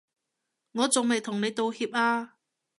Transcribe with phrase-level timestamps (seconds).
[0.71, 2.35] 我仲未同你道歉啊